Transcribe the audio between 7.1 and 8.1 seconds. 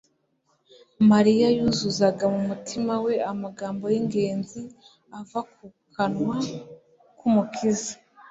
k'Umukiza,